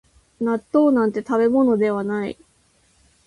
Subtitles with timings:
[0.41, 2.35] 納豆なんて食べ物ではない